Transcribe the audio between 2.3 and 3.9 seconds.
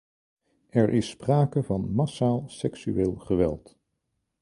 seksueel geweld.